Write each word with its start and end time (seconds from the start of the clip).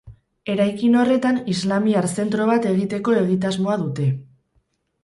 Eraikin 0.53 0.95
horretan 1.01 1.37
islamiar 1.57 2.09
zentro 2.15 2.49
bat 2.53 2.67
egiteko 2.73 3.17
egitasmoa 3.27 3.79
dute. 3.85 4.11